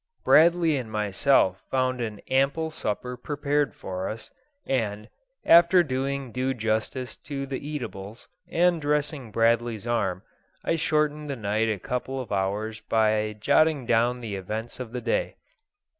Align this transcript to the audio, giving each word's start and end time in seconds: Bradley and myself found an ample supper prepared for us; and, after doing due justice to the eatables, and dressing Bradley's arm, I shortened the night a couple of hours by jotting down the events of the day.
Bradley 0.23 0.77
and 0.77 0.91
myself 0.91 1.61
found 1.69 2.01
an 2.01 2.21
ample 2.27 2.71
supper 2.71 3.15
prepared 3.15 3.75
for 3.75 4.09
us; 4.09 4.31
and, 4.65 5.07
after 5.45 5.83
doing 5.83 6.31
due 6.31 6.55
justice 6.55 7.15
to 7.17 7.45
the 7.45 7.67
eatables, 7.69 8.27
and 8.49 8.81
dressing 8.81 9.29
Bradley's 9.29 9.85
arm, 9.85 10.23
I 10.63 10.75
shortened 10.75 11.29
the 11.29 11.35
night 11.35 11.69
a 11.69 11.77
couple 11.77 12.19
of 12.19 12.31
hours 12.31 12.79
by 12.79 13.37
jotting 13.39 13.85
down 13.85 14.21
the 14.21 14.33
events 14.35 14.79
of 14.79 14.91
the 14.91 15.01
day. 15.01 15.35